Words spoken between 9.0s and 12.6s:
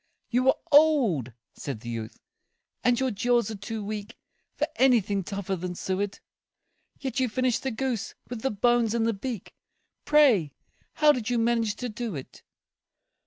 the beak Pray, how did you manage to do it?"